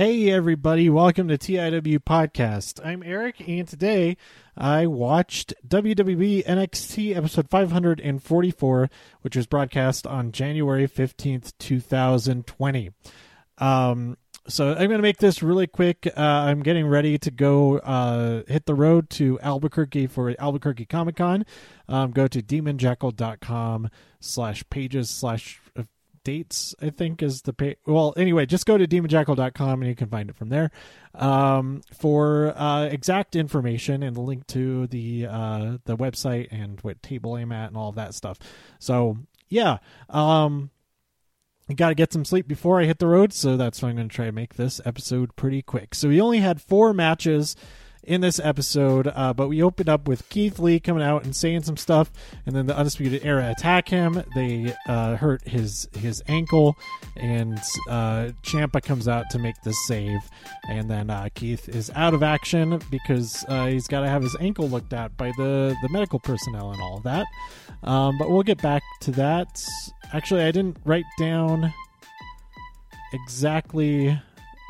Hey, 0.00 0.30
everybody, 0.30 0.88
welcome 0.88 1.28
to 1.28 1.36
TIW 1.36 1.98
Podcast. 1.98 2.80
I'm 2.82 3.02
Eric, 3.02 3.46
and 3.46 3.68
today 3.68 4.16
I 4.56 4.86
watched 4.86 5.52
WWE 5.68 6.42
NXT 6.46 7.14
episode 7.14 7.50
544, 7.50 8.90
which 9.20 9.36
was 9.36 9.46
broadcast 9.46 10.06
on 10.06 10.32
January 10.32 10.88
15th, 10.88 11.52
2020. 11.58 12.92
Um, 13.58 14.16
so 14.48 14.70
I'm 14.70 14.88
going 14.88 14.90
to 14.92 14.98
make 15.00 15.18
this 15.18 15.42
really 15.42 15.66
quick. 15.66 16.10
Uh, 16.16 16.18
I'm 16.18 16.62
getting 16.62 16.86
ready 16.86 17.18
to 17.18 17.30
go 17.30 17.76
uh, 17.80 18.44
hit 18.48 18.64
the 18.64 18.74
road 18.74 19.10
to 19.10 19.38
Albuquerque 19.40 20.06
for 20.06 20.34
Albuquerque 20.38 20.86
Comic 20.86 21.16
Con. 21.16 21.44
Um, 21.90 22.12
go 22.12 22.26
to 22.26 22.40
demonjackal.com 22.40 23.90
slash 24.18 24.64
pages 24.70 25.10
slash 25.10 25.60
dates 26.24 26.74
i 26.82 26.90
think 26.90 27.22
is 27.22 27.42
the 27.42 27.52
pay 27.52 27.76
well 27.86 28.12
anyway 28.16 28.44
just 28.46 28.66
go 28.66 28.76
to 28.76 28.86
demonjackal.com 28.86 29.80
and 29.80 29.88
you 29.88 29.94
can 29.94 30.08
find 30.08 30.28
it 30.30 30.36
from 30.36 30.48
there 30.48 30.70
um, 31.14 31.82
for 31.92 32.54
uh, 32.56 32.84
exact 32.84 33.34
information 33.34 34.02
and 34.02 34.14
the 34.14 34.20
link 34.20 34.46
to 34.46 34.86
the 34.88 35.26
uh, 35.26 35.78
the 35.84 35.96
website 35.96 36.48
and 36.50 36.80
what 36.82 37.02
table 37.02 37.36
i'm 37.36 37.52
at 37.52 37.68
and 37.68 37.76
all 37.76 37.88
of 37.88 37.94
that 37.96 38.14
stuff 38.14 38.38
so 38.78 39.16
yeah 39.48 39.78
um 40.08 40.70
I 41.68 41.72
got 41.74 41.90
to 41.90 41.94
get 41.94 42.12
some 42.12 42.24
sleep 42.24 42.48
before 42.48 42.80
I 42.80 42.84
hit 42.84 42.98
the 42.98 43.06
road, 43.06 43.32
so 43.32 43.56
that's 43.56 43.80
why 43.80 43.90
I'm 43.90 43.94
going 43.94 44.08
to 44.08 44.14
try 44.14 44.24
to 44.24 44.32
make 44.32 44.54
this 44.54 44.80
episode 44.84 45.36
pretty 45.36 45.62
quick. 45.62 45.94
So 45.94 46.08
we 46.08 46.20
only 46.20 46.38
had 46.38 46.60
four 46.60 46.92
matches 46.92 47.54
in 48.02 48.20
this 48.20 48.40
episode, 48.40 49.10
uh, 49.14 49.32
but 49.34 49.48
we 49.48 49.62
opened 49.62 49.88
up 49.88 50.08
with 50.08 50.28
Keith 50.30 50.58
Lee 50.58 50.80
coming 50.80 51.02
out 51.02 51.24
and 51.24 51.34
saying 51.36 51.62
some 51.62 51.76
stuff, 51.76 52.10
and 52.46 52.56
then 52.56 52.66
the 52.66 52.76
Undisputed 52.76 53.24
Era 53.24 53.50
attack 53.50 53.88
him. 53.88 54.22
They 54.34 54.74
uh, 54.86 55.16
hurt 55.16 55.46
his 55.46 55.88
his 55.96 56.22
ankle, 56.26 56.76
and 57.16 57.58
uh, 57.88 58.30
Ciampa 58.42 58.82
comes 58.82 59.06
out 59.06 59.26
to 59.30 59.38
make 59.38 59.60
the 59.62 59.72
save, 59.86 60.20
and 60.68 60.90
then 60.90 61.10
uh, 61.10 61.28
Keith 61.34 61.68
is 61.68 61.90
out 61.94 62.14
of 62.14 62.22
action 62.22 62.80
because 62.90 63.44
uh, 63.48 63.66
he's 63.66 63.86
got 63.86 64.00
to 64.00 64.08
have 64.08 64.22
his 64.22 64.36
ankle 64.40 64.68
looked 64.68 64.92
at 64.92 65.16
by 65.16 65.32
the 65.36 65.76
the 65.82 65.88
medical 65.90 66.18
personnel 66.18 66.72
and 66.72 66.80
all 66.80 66.96
of 66.96 67.02
that. 67.02 67.26
Um, 67.82 68.16
but 68.18 68.30
we'll 68.30 68.42
get 68.42 68.60
back 68.62 68.82
to 69.02 69.10
that. 69.12 69.62
Actually, 70.12 70.42
I 70.42 70.50
didn't 70.50 70.78
write 70.84 71.04
down 71.18 71.72
exactly 73.12 74.20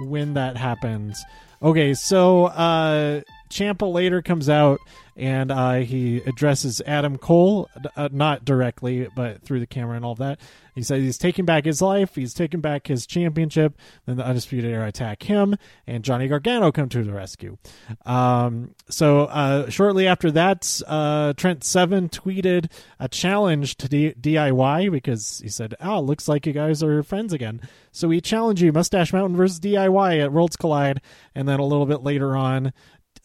when 0.01 0.35
that 0.35 0.57
happens. 0.57 1.23
Okay, 1.63 1.93
so 1.93 2.47
uh 2.47 3.21
Ciampa 3.51 3.93
later 3.93 4.23
comes 4.23 4.49
out 4.49 4.81
and 5.17 5.51
uh, 5.51 5.75
he 5.75 6.19
addresses 6.19 6.81
Adam 6.87 7.19
Cole, 7.19 7.69
uh, 7.95 8.09
not 8.11 8.45
directly, 8.45 9.07
but 9.15 9.43
through 9.43 9.61
the 9.61 9.67
camera 9.67 9.97
and 9.97 10.05
all 10.05 10.15
that. 10.15 10.41
He 10.75 10.83
says 10.83 11.03
he's 11.03 11.19
taking 11.19 11.45
back 11.45 11.67
his 11.67 11.83
life, 11.83 12.15
he's 12.15 12.33
taking 12.33 12.61
back 12.61 12.87
his 12.87 13.07
championship. 13.07 13.77
Then 14.07 14.17
the 14.17 14.25
Undisputed 14.25 14.71
Era 14.71 14.87
attack 14.87 15.25
him, 15.25 15.57
and 15.87 16.05
Johnny 16.05 16.27
Gargano 16.27 16.73
come 16.73 16.89
to 16.89 17.03
the 17.03 17.13
rescue. 17.13 17.59
Um, 18.07 18.75
so 18.89 19.25
uh, 19.25 19.69
shortly 19.69 20.07
after 20.07 20.31
that, 20.31 20.81
uh, 20.87 21.35
Trent 21.35 21.65
Seven 21.65 22.09
tweeted 22.09 22.71
a 22.99 23.09
challenge 23.09 23.77
to 23.77 23.89
D- 23.89 24.15
DIY 24.19 24.91
because 24.91 25.41
he 25.43 25.49
said, 25.49 25.75
"Oh, 25.83 26.01
looks 26.01 26.29
like 26.29 26.47
you 26.47 26.55
guys 26.55 26.83
are 26.83 27.03
friends 27.03 27.33
again." 27.33 27.61
So 27.93 28.09
we 28.09 28.21
challenge 28.21 28.63
you, 28.63 28.73
Mustache 28.73 29.13
Mountain 29.13 29.37
versus 29.37 29.61
DIY 29.61 30.23
at 30.23 30.33
Worlds 30.33 30.57
Collide, 30.57 31.03
and 31.35 31.47
then 31.49 31.59
a 31.59 31.65
little 31.67 31.87
bit 31.87 32.03
later 32.03 32.37
on, 32.37 32.73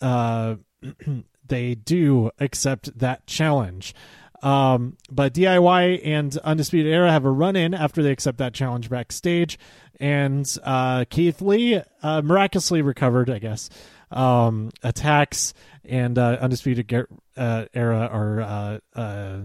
uh, 0.02 0.56
they 1.48 1.76
do 1.76 2.32
accept 2.40 2.98
that 2.98 3.28
challenge. 3.28 3.94
Um, 4.42 4.98
but 5.10 5.34
DIY 5.34 6.02
and 6.06 6.38
Undisputed 6.38 6.92
Era 6.92 7.12
have 7.12 7.26
a 7.26 7.32
run 7.32 7.56
in 7.56 7.74
after 7.74 8.04
they 8.04 8.12
accept 8.12 8.38
that 8.38 8.54
challenge 8.54 8.90
backstage, 8.90 9.58
and 10.00 10.48
uh, 10.64 11.06
Keith 11.10 11.42
Lee 11.42 11.82
uh, 12.04 12.22
miraculously 12.22 12.82
recovered, 12.82 13.30
I 13.30 13.40
guess. 13.40 13.70
Um, 14.12 14.70
attacks 14.84 15.54
and 15.84 16.18
uh, 16.18 16.38
Undisputed 16.40 17.08
uh, 17.36 17.66
Era 17.74 18.08
are 18.12 18.42
uh, 18.42 18.80
uh, 18.96 19.38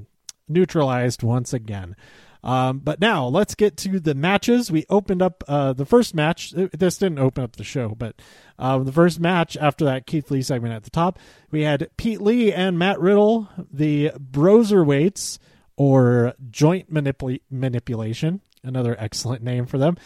neutralized 0.48 1.22
once 1.22 1.52
again. 1.52 1.96
Um, 2.42 2.78
but 2.78 3.00
now 3.00 3.26
let's 3.26 3.54
get 3.54 3.76
to 3.78 4.00
the 4.00 4.14
matches. 4.14 4.70
We 4.70 4.86
opened 4.88 5.22
up 5.22 5.44
uh, 5.46 5.72
the 5.72 5.84
first 5.84 6.14
match. 6.14 6.52
This 6.52 6.98
didn't 6.98 7.18
open 7.18 7.44
up 7.44 7.56
the 7.56 7.64
show, 7.64 7.90
but 7.90 8.20
uh, 8.58 8.78
the 8.78 8.92
first 8.92 9.20
match 9.20 9.56
after 9.56 9.84
that 9.84 10.06
Keith 10.06 10.30
Lee 10.30 10.42
segment 10.42 10.74
at 10.74 10.84
the 10.84 10.90
top, 10.90 11.18
we 11.50 11.62
had 11.62 11.90
Pete 11.96 12.20
Lee 12.20 12.52
and 12.52 12.78
Matt 12.78 12.98
Riddle, 13.00 13.48
the 13.72 14.12
Broserweights 14.18 15.38
or 15.76 16.34
joint 16.50 16.92
manipula- 16.92 17.40
manipulation. 17.50 18.40
Another 18.62 18.94
excellent 18.98 19.42
name 19.42 19.66
for 19.66 19.78
them. 19.78 19.96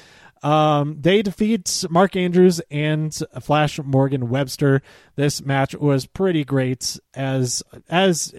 Um, 0.44 0.98
they 1.00 1.22
defeat 1.22 1.84
Mark 1.88 2.14
Andrews 2.16 2.60
and 2.70 3.14
Flash 3.40 3.80
Morgan 3.82 4.28
Webster. 4.28 4.82
This 5.16 5.42
match 5.42 5.74
was 5.74 6.06
pretty 6.06 6.44
great, 6.44 6.98
as 7.14 7.62
as 7.88 8.34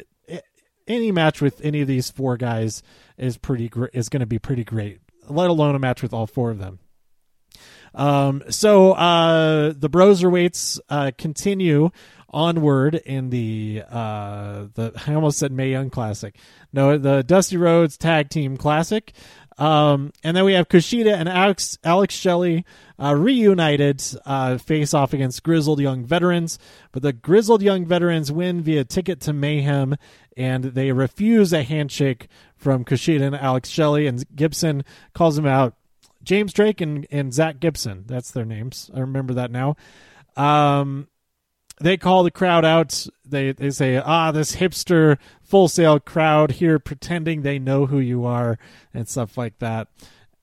any 0.88 1.12
match 1.12 1.42
with 1.42 1.62
any 1.62 1.82
of 1.82 1.88
these 1.88 2.10
four 2.12 2.38
guys 2.38 2.84
is 3.18 3.38
pretty 3.38 3.70
gr- 3.70 3.86
is 3.94 4.10
going 4.10 4.22
to 4.22 4.26
be 4.26 4.40
pretty 4.40 4.64
great. 4.64 5.00
Let 5.28 5.50
alone 5.50 5.76
a 5.76 5.80
match 5.80 6.02
with 6.02 6.14
all 6.14 6.28
four 6.28 6.52
of 6.52 6.60
them. 6.60 6.80
Um, 7.94 8.44
so 8.50 8.92
uh, 8.92 9.74
the 9.76 9.90
Broserweights 9.90 10.80
uh, 10.90 11.12
continue 11.18 11.90
onward 12.30 12.96
in 12.96 13.30
the 13.30 13.84
uh, 13.90 14.66
the 14.74 14.92
I 15.08 15.14
almost 15.14 15.40
said 15.40 15.52
May 15.52 15.72
Young 15.72 15.90
Classic. 15.90 16.36
No, 16.74 16.98
the 16.98 17.24
Dusty 17.24 17.58
Rhodes 17.58 17.98
Tag 17.98 18.30
Team 18.30 18.58
Classic. 18.58 19.14
Um, 19.58 20.12
and 20.24 20.36
then 20.36 20.44
we 20.44 20.54
have 20.54 20.68
Kushida 20.68 21.14
and 21.14 21.30
Alex 21.30 21.78
Alex 21.84 22.14
Shelley 22.14 22.66
uh, 23.02 23.16
reunited, 23.16 24.04
uh, 24.26 24.58
face 24.58 24.94
off 24.94 25.14
against 25.14 25.44
Grizzled 25.44 25.80
Young 25.80 26.04
Veterans. 26.04 26.60
But 26.92 27.04
the 27.04 27.14
Grizzled 27.14 27.62
Young 27.62 27.86
Veterans 27.86 28.32
win 28.32 28.62
via 28.62 28.84
ticket 28.84 29.22
to 29.22 29.34
mayhem, 29.34 29.96
and 30.36 30.66
they 30.66 30.92
refuse 30.92 31.54
a 31.54 31.64
handshake 31.64 32.28
from 32.58 32.84
Kushida 32.84 33.22
and 33.22 33.36
Alex 33.36 33.70
Shelley. 33.70 34.08
And 34.08 34.24
Gibson 34.36 34.84
calls 35.14 35.36
them 35.36 35.46
out. 35.46 35.76
James 36.24 36.54
Drake 36.54 36.82
and, 36.82 37.08
and 37.12 37.34
Zach 37.34 37.60
Gibson. 37.60 38.04
That's 38.08 38.32
their 38.32 38.46
names. 38.46 38.90
I 38.94 39.00
remember 39.00 39.36
that 39.36 39.52
now. 39.52 39.78
Um, 40.36 41.08
they 41.80 41.98
call 41.98 42.24
the 42.24 42.32
crowd 42.32 42.66
out. 42.66 43.08
They 43.26 43.52
they 43.52 43.72
say, 43.72 43.98
"Ah, 43.98 44.32
this 44.32 44.56
hipster 44.56 45.18
full 45.42 45.68
sail 45.68 46.00
crowd 46.00 46.54
here 46.54 46.80
pretending 46.80 47.42
they 47.42 47.60
know 47.60 47.86
who 47.86 48.00
you 48.00 48.26
are 48.26 48.58
and 48.94 49.08
stuff 49.08 49.38
like 49.38 49.60
that." 49.60 49.88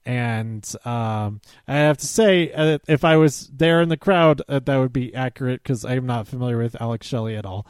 And 0.05 0.69
um, 0.83 1.39
I 1.67 1.75
have 1.75 1.97
to 1.99 2.07
say, 2.07 2.51
uh, 2.51 2.77
if 2.87 3.05
I 3.05 3.15
was 3.15 3.47
there 3.47 3.81
in 3.81 3.87
the 3.89 3.97
crowd, 3.97 4.41
uh, 4.49 4.59
that 4.59 4.77
would 4.77 4.91
be 4.91 5.15
accurate 5.15 5.63
because 5.63 5.85
I'm 5.85 6.05
not 6.05 6.27
familiar 6.27 6.57
with 6.57 6.79
Alex 6.81 7.07
Shelley 7.07 7.37
at 7.37 7.45
all. 7.45 7.65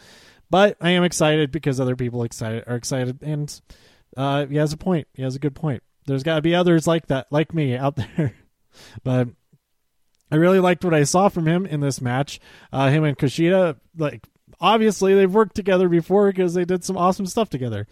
But 0.50 0.78
I 0.82 0.92
am 0.92 1.04
excited 1.04 1.52
because 1.52 1.80
other 1.80 1.96
people 1.96 2.24
excited 2.24 2.64
are 2.68 2.76
excited, 2.76 3.20
and 3.22 3.62
uh, 4.18 4.46
he 4.48 4.56
has 4.58 4.74
a 4.74 4.78
point. 4.78 5.08
He 5.14 5.22
has 5.22 5.36
a 5.36 5.40
good 5.40 5.56
point. 5.56 5.84
There's 6.06 6.24
got 6.24 6.36
to 6.36 6.42
be 6.42 6.56
others 6.56 6.88
like 6.88 7.08
that, 7.08 7.28
like 7.32 7.54
me, 7.54 7.76
out 7.76 7.96
there. 8.18 8.34
but 9.04 9.30
I 10.34 10.38
really 10.38 10.60
liked 10.60 10.84
what 10.84 10.96
I 10.96 11.04
saw 11.04 11.30
from 11.30 11.46
him 11.46 11.68
in 11.68 11.80
this 11.80 12.02
match. 12.02 12.40
Uh, 12.72 12.90
him 12.90 13.04
and 13.04 13.16
Kushida, 13.16 13.76
like 13.96 14.28
obviously 14.60 15.14
they've 15.14 15.32
worked 15.32 15.56
together 15.56 15.88
before 15.88 16.26
because 16.32 16.56
they 16.56 16.66
did 16.66 16.84
some 16.84 16.98
awesome 16.98 17.28
stuff 17.28 17.52
together. 17.52 17.86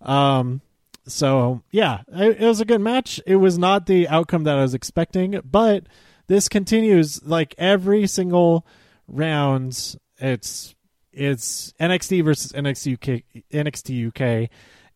Um, 0.00 0.62
so 1.06 1.60
yeah, 1.70 2.00
it, 2.08 2.40
it 2.40 2.46
was 2.46 2.62
a 2.62 2.64
good 2.64 2.80
match. 2.80 3.20
It 3.26 3.36
was 3.36 3.58
not 3.58 3.84
the 3.84 4.08
outcome 4.08 4.44
that 4.44 4.56
I 4.56 4.62
was 4.62 4.72
expecting, 4.72 5.38
but 5.44 5.84
this 6.28 6.48
continues 6.48 7.22
like 7.24 7.54
every 7.58 8.06
single 8.06 8.66
round. 9.06 9.96
It's 10.16 10.74
it's 11.12 11.74
NXT 11.78 12.24
versus 12.24 12.52
NXT 12.52 12.94
UK, 12.94 13.42
NXT 13.52 14.08
UK, 14.08 14.48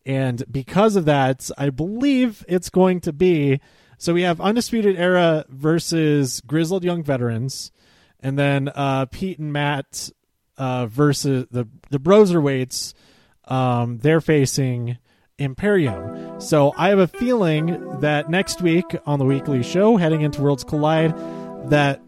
and 0.03 0.43
because 0.51 0.95
of 0.95 1.05
that, 1.05 1.47
I 1.59 1.69
believe 1.69 2.43
it's 2.47 2.71
going 2.71 3.01
to 3.01 3.13
be 3.13 3.59
so 3.97 4.13
we 4.13 4.21
have 4.23 4.39
Undisputed 4.39 4.97
Era 4.97 5.45
versus 5.49 6.41
Grizzled 6.41 6.83
Young 6.83 7.03
Veterans, 7.03 7.71
and 8.19 8.37
then 8.37 8.69
uh, 8.73 9.05
Pete 9.05 9.39
and 9.39 9.51
Matt 9.51 10.09
uh, 10.57 10.87
versus 10.87 11.47
the 11.51 11.67
the 11.89 11.99
Broserweights. 11.99 12.93
Um, 13.45 13.99
they're 13.99 14.21
facing 14.21 14.97
Imperium. 15.37 16.41
So 16.41 16.73
I 16.77 16.89
have 16.89 16.99
a 16.99 17.07
feeling 17.07 17.99
that 17.99 18.29
next 18.29 18.61
week 18.61 18.85
on 19.05 19.19
the 19.19 19.25
weekly 19.25 19.63
show, 19.63 19.97
heading 19.97 20.21
into 20.21 20.41
Worlds 20.41 20.63
Collide, 20.63 21.15
that 21.69 22.01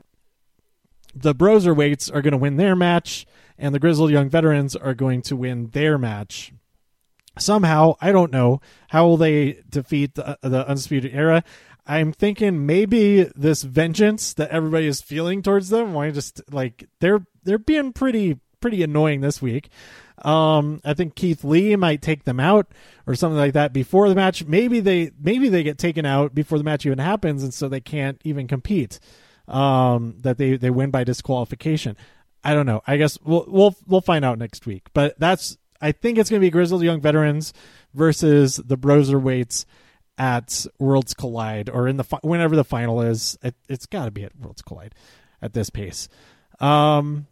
the 1.16 1.36
Broserweights 1.36 2.14
are 2.14 2.22
going 2.22 2.32
to 2.32 2.38
win 2.38 2.58
their 2.58 2.76
match, 2.76 3.26
and 3.58 3.74
the 3.74 3.80
Grizzled 3.80 4.12
Young 4.12 4.30
Veterans 4.30 4.76
are 4.76 4.94
going 4.94 5.22
to 5.24 5.36
win 5.36 5.68
their 5.68 5.98
match. 5.98 6.54
Somehow, 7.38 7.96
I 8.02 8.12
don't 8.12 8.32
know 8.32 8.62
how 8.90 9.06
will 9.06 9.18
they 9.18 9.62
defeat 9.70 10.16
the, 10.16 10.38
the 10.42 10.68
Undisputed 10.68 11.14
Era. 11.14 11.44
I'm 11.88 12.12
thinking 12.14 12.66
maybe 12.66 13.24
this 13.36 13.64
vengeance 13.64 14.34
that 14.34 14.52
everybody 14.52 14.86
is 14.88 15.02
feeling 15.02 15.42
towards 15.42 15.70
them. 15.70 15.94
Why 15.94 16.12
just 16.12 16.42
like 16.52 16.88
they're 17.00 17.26
they're 17.44 17.58
being 17.58 17.94
pretty 17.94 18.40
pretty 18.62 18.84
annoying 18.84 19.22
this 19.22 19.42
week. 19.42 19.70
Um, 20.24 20.82
I 20.84 20.94
think 20.94 21.16
Keith 21.16 21.44
Lee 21.46 21.76
might 21.78 22.02
take 22.02 22.26
them 22.26 22.40
out 22.42 22.68
or 23.08 23.16
something 23.16 23.38
like 23.38 23.54
that 23.54 23.72
before 23.74 24.10
the 24.10 24.16
match. 24.16 24.46
Maybe 24.46 24.82
they 24.82 25.12
maybe 25.20 25.50
they 25.50 25.64
get 25.64 25.78
taken 25.78 26.06
out 26.06 26.36
before 26.36 26.58
the 26.58 26.64
match 26.64 26.86
even 26.86 27.00
happens, 27.00 27.42
and 27.42 27.54
so 27.54 27.70
they 27.70 27.80
can't 27.82 28.20
even 28.24 28.48
compete. 28.48 29.00
um, 29.48 30.18
that 30.22 30.38
they 30.38 30.58
they 30.58 30.70
win 30.70 30.92
by 30.92 31.04
disqualification. 31.04 31.98
I 32.44 32.54
don't 32.54 32.66
know. 32.66 32.82
I 32.86 32.98
guess 32.98 33.18
we'll 33.24 33.46
we'll 33.48 33.76
we'll 33.88 34.02
find 34.02 34.24
out 34.24 34.38
next 34.38 34.66
week. 34.68 34.88
But 34.94 35.18
that's 35.20 35.58
I 35.82 35.92
think 35.94 36.18
it's 36.18 36.30
going 36.30 36.42
to 36.42 36.46
be 36.46 36.52
Grizzled 36.52 36.84
Young 36.84 37.02
Veterans 37.02 37.54
versus 37.94 38.58
the 38.58 38.78
Broserweights 38.78 39.66
at 40.20 40.66
Worlds 40.78 41.14
Collide 41.14 41.70
or 41.70 41.88
in 41.88 41.98
the 41.98 42.04
fi- 42.04 42.20
whenever 42.22 42.56
the 42.56 42.64
final 42.64 43.02
is. 43.02 43.38
It, 43.42 43.56
has 43.70 43.86
got 43.86 44.06
to 44.06 44.12
be 44.12 44.24
at 44.24 44.38
Worlds 44.38 44.62
Collide 44.62 44.94
at 45.42 45.54
this 45.54 45.70
pace. 45.70 46.10
Um, 46.60 47.26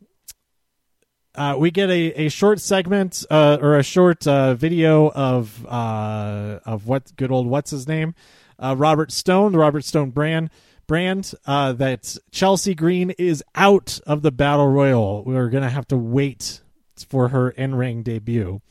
uh, 1.36 1.56
we 1.58 1.70
get 1.70 1.90
a, 1.90 2.26
a 2.26 2.30
short 2.30 2.60
segment 2.60 3.24
uh, 3.30 3.60
or 3.62 3.78
a 3.78 3.84
short 3.84 4.26
uh, 4.26 4.56
video 4.56 5.12
of 5.12 5.66
uh, 5.68 6.60
of 6.66 6.88
what 6.88 7.16
good 7.16 7.32
old 7.32 7.46
what's 7.46 7.70
his 7.70 7.88
name, 7.88 8.16
uh, 8.58 8.74
Robert 8.76 9.12
Stone, 9.12 9.52
the 9.52 9.60
Robert 9.60 9.86
Stone 9.86 10.12
brand 10.12 10.50
brand 10.88 11.34
uh, 11.46 11.74
that 11.74 12.18
Chelsea 12.32 12.74
Green 12.74 13.12
is 13.12 13.44
out 13.54 14.00
of 14.08 14.24
the 14.24 14.32
battle 14.32 14.68
royal. 14.68 15.24
We're 15.26 15.50
gonna 15.50 15.70
have 15.70 15.88
to 15.90 15.98
wait 15.98 16.62
for 17.08 17.28
her 17.28 17.52
in 17.52 17.76
ring 17.76 18.02
debut, 18.02 18.62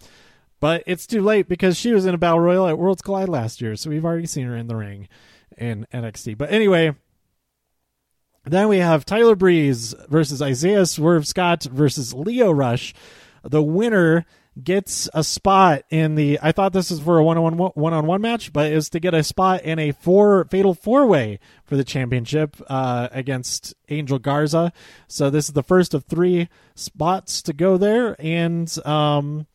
but 0.61 0.83
it's 0.87 1.07
too 1.07 1.23
late 1.23 1.49
because 1.49 1.77
she 1.77 1.93
was 1.93 2.07
in 2.07 2.15
a 2.15 2.19
battle 2.19 2.41
royal 2.41 2.67
at 2.67 2.79
Worlds 2.79 3.03
Collide 3.03 3.29
last 3.29 3.61
year, 3.61 3.77
so 3.77 3.91
we've 3.91 4.05
already 4.05 4.27
seen 4.27 4.47
her 4.47 4.57
in 4.57 4.67
the 4.67 4.77
ring 4.77 5.09
in 5.57 5.87
NXT. 5.93 6.39
But 6.39 6.51
anyway, 6.51 6.95
then 8.45 8.69
we 8.69 8.79
have 8.79 9.05
Tyler 9.05 9.35
Breeze 9.35 9.95
versus 10.09 10.41
Isaiah 10.41 10.87
Swerve 10.87 11.27
Scott 11.27 11.65
versus 11.65 12.15
Lio 12.15 12.51
Rush. 12.51 12.95
The 13.43 13.63
winner 13.63 14.25
gets 14.63 15.09
a 15.13 15.23
spot 15.23 15.83
in 15.91 16.15
the. 16.15 16.39
I 16.43 16.53
thought 16.53 16.73
this 16.73 16.91
was 16.91 17.01
for 17.01 17.19
a 17.19 17.25
one 17.25 17.37
on 17.39 17.57
one 17.57 17.71
one 17.75 17.93
on 17.93 18.07
one 18.07 18.21
match, 18.21 18.53
but 18.53 18.73
is 18.73 18.89
to 18.91 19.01
get 19.01 19.15
a 19.15 19.23
spot 19.23 19.63
in 19.63 19.79
a 19.79 19.93
four 19.93 20.47
fatal 20.51 20.75
four 20.75 21.07
way 21.07 21.39
for 21.65 21.77
the 21.77 21.85
championship 21.85 22.57
uh, 22.69 23.09
against 23.13 23.75
Angel 23.89 24.19
Garza. 24.19 24.73
So 25.09 25.31
this 25.31 25.47
is 25.47 25.53
the 25.53 25.63
first 25.63 25.95
of 25.95 26.05
three 26.05 26.49
spots 26.75 27.43
to 27.43 27.53
go 27.53 27.77
there, 27.77 28.17
and 28.19 28.73
um, 28.87 29.47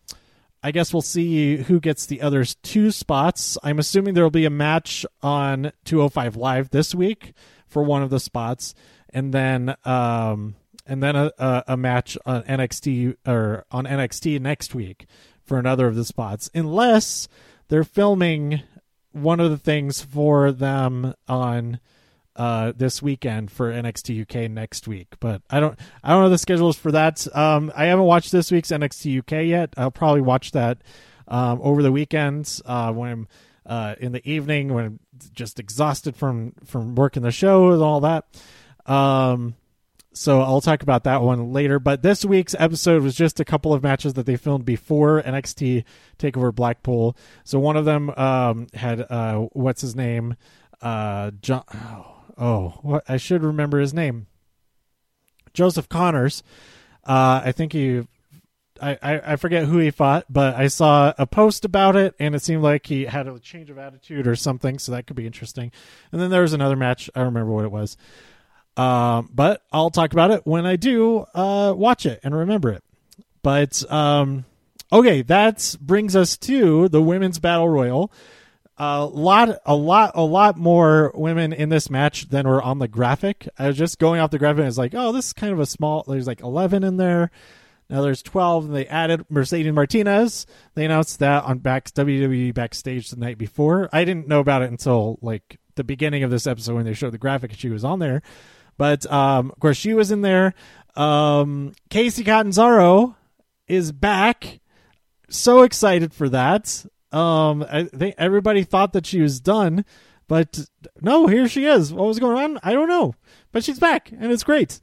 I 0.63 0.71
guess 0.71 0.93
we'll 0.93 1.01
see 1.01 1.57
who 1.57 1.79
gets 1.79 2.05
the 2.05 2.21
other 2.21 2.45
two 2.45 2.91
spots. 2.91 3.57
I'm 3.63 3.79
assuming 3.79 4.13
there 4.13 4.23
will 4.23 4.29
be 4.29 4.45
a 4.45 4.51
match 4.51 5.05
on 5.23 5.71
205 5.85 6.35
Live 6.35 6.69
this 6.69 6.93
week 6.93 7.33
for 7.67 7.81
one 7.81 8.03
of 8.03 8.11
the 8.11 8.19
spots, 8.19 8.75
and 9.09 9.33
then 9.33 9.75
um, 9.85 10.55
and 10.85 11.01
then 11.01 11.15
a, 11.15 11.31
a, 11.39 11.63
a 11.69 11.77
match 11.77 12.17
on 12.25 12.43
NXT 12.43 13.15
or 13.25 13.65
on 13.71 13.85
NXT 13.85 14.39
next 14.39 14.75
week 14.75 15.07
for 15.43 15.57
another 15.57 15.87
of 15.87 15.95
the 15.95 16.05
spots, 16.05 16.49
unless 16.53 17.27
they're 17.69 17.83
filming 17.83 18.61
one 19.13 19.39
of 19.39 19.49
the 19.49 19.57
things 19.57 20.01
for 20.01 20.51
them 20.51 21.13
on 21.27 21.79
uh, 22.41 22.73
this 22.75 23.03
weekend 23.03 23.51
for 23.51 23.71
NXT 23.71 24.23
UK 24.23 24.49
next 24.49 24.87
week. 24.87 25.13
But 25.19 25.43
I 25.51 25.59
don't 25.59 25.77
I 26.03 26.09
don't 26.09 26.23
know 26.23 26.29
the 26.31 26.39
schedules 26.39 26.75
for 26.75 26.91
that. 26.91 27.27
Um, 27.37 27.71
I 27.75 27.85
haven't 27.85 28.05
watched 28.05 28.31
this 28.31 28.51
week's 28.51 28.69
NXT 28.69 29.19
UK 29.19 29.45
yet. 29.45 29.75
I'll 29.77 29.91
probably 29.91 30.21
watch 30.21 30.49
that 30.53 30.79
um, 31.27 31.59
over 31.61 31.83
the 31.83 31.91
weekends 31.91 32.59
uh, 32.65 32.91
when 32.93 33.11
I'm 33.11 33.27
uh, 33.67 33.95
in 33.99 34.11
the 34.11 34.27
evening 34.27 34.73
when 34.73 34.85
I'm 34.85 34.99
just 35.35 35.59
exhausted 35.59 36.15
from 36.15 36.53
from 36.65 36.95
working 36.95 37.21
the 37.21 37.31
show 37.31 37.73
and 37.73 37.83
all 37.83 37.99
that. 37.99 38.25
Um, 38.87 39.53
so 40.11 40.41
I'll 40.41 40.61
talk 40.61 40.81
about 40.81 41.03
that 41.03 41.21
one 41.21 41.53
later. 41.53 41.77
But 41.77 42.01
this 42.01 42.25
week's 42.25 42.55
episode 42.57 43.03
was 43.03 43.13
just 43.13 43.39
a 43.39 43.45
couple 43.45 43.71
of 43.71 43.83
matches 43.83 44.15
that 44.15 44.25
they 44.25 44.35
filmed 44.35 44.65
before 44.65 45.21
NXT 45.21 45.83
Takeover 46.17 46.55
Blackpool. 46.55 47.15
So 47.43 47.59
one 47.59 47.77
of 47.77 47.85
them 47.85 48.09
um, 48.09 48.65
had 48.73 49.05
uh, 49.11 49.41
what's 49.51 49.81
his 49.81 49.95
name, 49.95 50.37
uh, 50.81 51.29
John. 51.39 51.65
Oh, 51.71 52.10
oh, 52.37 53.01
I 53.07 53.17
should 53.17 53.43
remember 53.43 53.79
his 53.79 53.93
name, 53.93 54.27
Joseph 55.53 55.89
Conners. 55.89 56.43
Uh, 57.03 57.41
I 57.43 57.51
think 57.51 57.73
he 57.73 58.05
I, 58.81 59.21
I, 59.25 59.35
forget 59.35 59.65
who 59.65 59.77
he 59.77 59.91
fought, 59.91 60.25
but 60.27 60.55
I 60.55 60.67
saw 60.67 61.13
a 61.17 61.27
post 61.27 61.65
about 61.65 61.95
it, 61.95 62.15
and 62.19 62.33
it 62.33 62.41
seemed 62.41 62.63
like 62.63 62.87
he 62.87 63.05
had 63.05 63.27
a 63.27 63.37
change 63.39 63.69
of 63.69 63.77
attitude 63.77 64.27
or 64.27 64.35
something, 64.35 64.79
so 64.79 64.91
that 64.91 65.05
could 65.05 65.15
be 65.15 65.27
interesting. 65.27 65.71
And 66.11 66.19
then 66.19 66.31
there 66.31 66.41
was 66.41 66.53
another 66.53 66.75
match. 66.75 67.09
I 67.13 67.19
don't 67.19 67.27
remember 67.27 67.51
what 67.51 67.65
it 67.65 67.71
was. 67.71 67.95
Um, 68.77 69.29
but 69.33 69.61
I'll 69.71 69.91
talk 69.91 70.13
about 70.13 70.31
it 70.31 70.47
when 70.47 70.65
I 70.65 70.77
do 70.77 71.25
uh, 71.35 71.73
watch 71.75 72.05
it 72.05 72.21
and 72.23 72.35
remember 72.35 72.71
it. 72.71 72.83
But 73.43 73.89
um, 73.91 74.45
okay, 74.91 75.21
that 75.23 75.75
brings 75.79 76.15
us 76.15 76.37
to 76.37 76.89
the 76.89 77.01
women's 77.01 77.37
battle 77.37 77.69
royal. 77.69 78.11
A 78.83 79.05
lot, 79.05 79.59
a 79.63 79.75
lot, 79.75 80.13
a 80.15 80.23
lot 80.23 80.57
more 80.57 81.11
women 81.13 81.53
in 81.53 81.69
this 81.69 81.91
match 81.91 82.29
than 82.29 82.47
were 82.47 82.63
on 82.63 82.79
the 82.79 82.87
graphic. 82.87 83.47
I 83.59 83.67
was 83.67 83.77
just 83.77 83.99
going 83.99 84.19
off 84.19 84.31
the 84.31 84.39
graphic. 84.39 84.61
and 84.61 84.67
It's 84.67 84.77
like, 84.79 84.95
oh, 84.95 85.11
this 85.11 85.27
is 85.27 85.33
kind 85.33 85.53
of 85.53 85.59
a 85.59 85.67
small. 85.67 86.03
There's 86.07 86.25
like 86.25 86.41
eleven 86.41 86.83
in 86.83 86.97
there. 86.97 87.29
Now 87.91 88.01
there's 88.01 88.23
12, 88.23 88.65
and 88.65 88.75
they 88.75 88.87
added 88.87 89.25
Mercedes 89.29 89.73
Martinez. 89.73 90.47
They 90.75 90.85
announced 90.85 91.19
that 91.19 91.43
on 91.43 91.59
back 91.59 91.91
WWE 91.91 92.53
backstage 92.53 93.09
the 93.09 93.17
night 93.17 93.37
before. 93.37 93.87
I 93.91 94.03
didn't 94.03 94.29
know 94.29 94.39
about 94.39 94.61
it 94.61 94.71
until 94.71 95.19
like 95.21 95.59
the 95.75 95.83
beginning 95.83 96.23
of 96.23 96.31
this 96.31 96.47
episode 96.47 96.75
when 96.75 96.85
they 96.85 96.93
showed 96.93 97.11
the 97.11 97.17
graphic 97.17 97.51
and 97.51 97.59
she 97.59 97.69
was 97.69 97.83
on 97.83 97.99
there. 97.99 98.21
But 98.77 99.05
um, 99.11 99.51
of 99.51 99.59
course, 99.59 99.77
she 99.77 99.93
was 99.93 100.09
in 100.09 100.21
there. 100.21 100.55
Um, 100.95 101.73
Kacy 101.89 102.25
Catanzaro 102.25 103.15
is 103.67 103.91
back. 103.91 104.59
So 105.29 105.61
excited 105.61 106.13
for 106.13 106.29
that. 106.29 106.85
Um, 107.11 107.65
I 107.69 107.83
think 107.83 108.15
everybody 108.17 108.63
thought 108.63 108.93
that 108.93 109.05
she 109.05 109.21
was 109.21 109.39
done, 109.39 109.85
but 110.27 110.59
no, 111.01 111.27
here 111.27 111.47
she 111.47 111.65
is. 111.65 111.93
What 111.93 112.07
was 112.07 112.19
going 112.19 112.37
on? 112.37 112.59
I 112.63 112.73
don't 112.73 112.87
know, 112.87 113.15
but 113.51 113.63
she's 113.63 113.79
back 113.79 114.11
and 114.11 114.31
it's 114.31 114.43
great. 114.43 114.79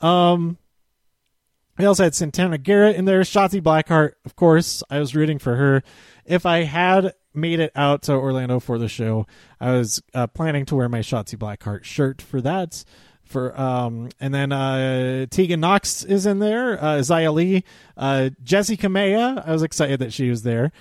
Um, 0.00 0.58
we 1.78 1.86
also 1.86 2.04
had 2.04 2.14
Santana 2.14 2.58
Garrett 2.58 2.96
in 2.96 3.06
there. 3.06 3.22
Shotzi 3.22 3.62
Blackheart, 3.62 4.12
of 4.26 4.36
course. 4.36 4.82
I 4.90 4.98
was 4.98 5.14
rooting 5.14 5.38
for 5.38 5.56
her. 5.56 5.82
If 6.26 6.44
I 6.44 6.64
had 6.64 7.14
made 7.32 7.60
it 7.60 7.72
out 7.74 8.02
to 8.02 8.12
Orlando 8.12 8.60
for 8.60 8.76
the 8.76 8.88
show, 8.88 9.26
I 9.58 9.72
was 9.72 10.02
uh, 10.12 10.26
planning 10.26 10.66
to 10.66 10.76
wear 10.76 10.90
my 10.90 10.98
Shotzi 10.98 11.38
Blackheart 11.38 11.84
shirt 11.84 12.20
for 12.20 12.42
that. 12.42 12.84
For 13.24 13.58
um, 13.58 14.10
and 14.20 14.34
then 14.34 14.52
uh, 14.52 15.24
Tegan 15.30 15.60
Nox 15.60 16.04
is 16.04 16.26
in 16.26 16.40
there. 16.40 16.74
Uh, 16.82 16.98
Xia 16.98 17.32
Li, 17.32 17.64
uh, 17.96 18.30
Jessi 18.44 18.76
Kamea. 18.76 19.46
I 19.46 19.52
was 19.52 19.62
excited 19.62 20.00
that 20.00 20.12
she 20.12 20.28
was 20.28 20.42
there. 20.42 20.72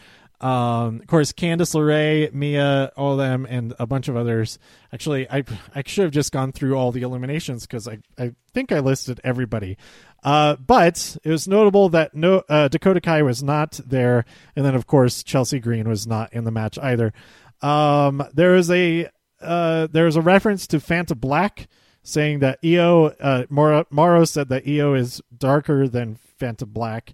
Um, 0.42 1.02
of 1.02 1.08
course, 1.08 1.34
Candice 1.34 1.76
LeRae, 1.76 2.34
Mia, 2.34 2.92
all 2.96 3.18
them, 3.18 3.46
and 3.50 3.74
a 3.78 3.86
bunch 3.86 4.08
of 4.08 4.16
others. 4.16 4.58
Actually, 4.94 5.30
I 5.30 5.44
I 5.76 5.84
should 5.86 6.04
have 6.04 6.14
just 6.14 6.32
gone 6.32 6.52
through 6.54 6.76
all 6.76 6.92
the 6.92 7.02
eliminations 7.02 7.66
because 7.66 7.88
I 7.88 8.00
I 8.18 8.34
think 8.54 8.72
I 8.72 8.80
listed 8.80 9.20
everybody. 9.24 9.78
Uh, 10.24 10.56
but 10.56 11.18
it 11.24 11.30
was 11.30 11.48
notable 11.48 11.90
that 11.90 12.14
no 12.16 12.44
uh, 12.50 12.68
Dakota 12.68 13.02
Kai 13.02 13.22
was 13.22 13.44
not 13.44 13.80
there, 13.86 14.26
and 14.56 14.66
then 14.66 14.76
of 14.76 14.88
course 14.88 15.24
Chelsea 15.24 15.60
Green 15.60 15.88
was 15.90 16.08
not 16.08 16.32
in 16.34 16.46
the 16.46 16.52
match 16.52 16.78
either. 16.80 17.14
Um, 17.62 18.24
there 18.34 18.56
is 18.56 18.72
a 18.72 19.10
uh, 19.42 19.88
there 19.92 20.08
is 20.08 20.16
a 20.16 20.22
reference 20.22 20.68
to 20.68 20.78
Vantablack 20.78 21.68
saying 22.04 22.40
that 22.40 22.60
Io 22.64 23.08
uh, 23.08 23.46
Mauro 23.50 24.26
said 24.26 24.50
that 24.50 24.68
Io 24.68 24.94
is 24.94 25.22
darker 25.36 25.88
than 25.88 26.18
Vantablack, 26.40 27.14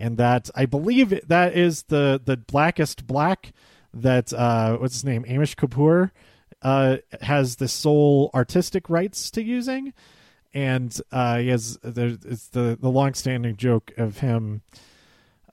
and 0.00 0.16
that 0.16 0.50
I 0.54 0.66
believe 0.66 1.28
that 1.28 1.56
is 1.56 1.84
the 1.84 2.20
the 2.24 2.36
blackest 2.36 3.06
black 3.06 3.52
that 3.94 4.32
uh, 4.32 4.76
what's 4.78 4.94
his 4.94 5.04
name? 5.04 5.24
Anish 5.24 5.54
Kapoor 5.54 6.10
uh, 6.62 6.98
has 7.20 7.56
the 7.56 7.68
sole 7.68 8.30
artistic 8.34 8.88
rights 8.88 9.30
to 9.32 9.42
using. 9.42 9.92
And 10.52 11.00
uh, 11.12 11.38
he 11.38 11.48
has 11.48 11.78
it's 11.84 12.48
the 12.48 12.76
the 12.80 12.90
long-standing 12.90 13.56
joke 13.56 13.92
of 13.96 14.18
him 14.18 14.62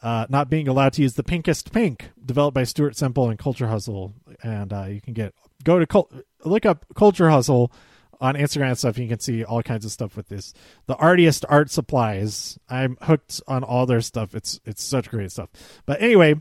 uh, 0.01 0.25
not 0.29 0.49
being 0.49 0.67
allowed 0.67 0.93
to 0.93 1.01
use 1.03 1.13
the 1.13 1.23
pinkest 1.23 1.71
pink, 1.71 2.09
developed 2.23 2.55
by 2.55 2.63
Stuart 2.63 2.95
Semple 2.95 3.29
and 3.29 3.37
Culture 3.37 3.67
Hustle, 3.67 4.13
and 4.41 4.73
uh, 4.73 4.85
you 4.85 5.01
can 5.01 5.13
get 5.13 5.33
go 5.63 5.77
to 5.77 5.85
cult, 5.85 6.11
look 6.43 6.65
up 6.65 6.85
Culture 6.95 7.29
Hustle 7.29 7.71
on 8.19 8.35
Instagram 8.35 8.69
and 8.69 8.77
stuff. 8.77 8.97
You 8.97 9.07
can 9.07 9.19
see 9.19 9.43
all 9.43 9.61
kinds 9.61 9.85
of 9.85 9.91
stuff 9.91 10.15
with 10.15 10.27
this. 10.27 10.53
The 10.85 10.95
artiest 10.95 11.45
art 11.49 11.69
supplies. 11.69 12.57
I'm 12.69 12.97
hooked 13.01 13.41
on 13.47 13.63
all 13.63 13.85
their 13.85 14.01
stuff. 14.01 14.35
It's 14.35 14.59
it's 14.65 14.83
such 14.83 15.09
great 15.09 15.31
stuff. 15.31 15.49
But 15.85 16.01
anyway, 16.01 16.35